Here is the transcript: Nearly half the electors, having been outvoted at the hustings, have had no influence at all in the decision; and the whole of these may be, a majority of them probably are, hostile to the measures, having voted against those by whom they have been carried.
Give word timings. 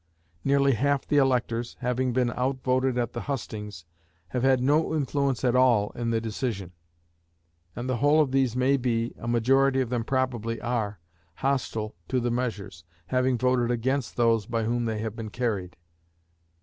Nearly 0.43 0.73
half 0.73 1.05
the 1.05 1.17
electors, 1.17 1.77
having 1.81 2.11
been 2.11 2.31
outvoted 2.31 2.97
at 2.97 3.13
the 3.13 3.21
hustings, 3.21 3.85
have 4.29 4.41
had 4.41 4.59
no 4.59 4.95
influence 4.95 5.43
at 5.43 5.55
all 5.55 5.91
in 5.91 6.09
the 6.09 6.19
decision; 6.19 6.71
and 7.75 7.87
the 7.87 7.97
whole 7.97 8.19
of 8.19 8.31
these 8.31 8.55
may 8.55 8.77
be, 8.77 9.13
a 9.19 9.27
majority 9.27 9.79
of 9.79 9.91
them 9.91 10.03
probably 10.03 10.59
are, 10.59 10.99
hostile 11.35 11.93
to 12.07 12.19
the 12.19 12.31
measures, 12.31 12.83
having 13.09 13.37
voted 13.37 13.69
against 13.69 14.15
those 14.17 14.47
by 14.47 14.63
whom 14.63 14.85
they 14.85 14.97
have 14.97 15.15
been 15.15 15.29
carried. 15.29 15.77